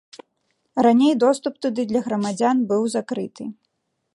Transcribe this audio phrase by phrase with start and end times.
[0.87, 3.43] Раней доступ туды для грамадзян быў закрыты.